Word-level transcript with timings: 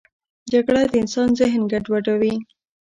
جګړه 0.51 0.81
د 0.91 0.93
انسان 1.01 1.29
ذهن 1.39 1.61
ګډوډوي 1.71 2.35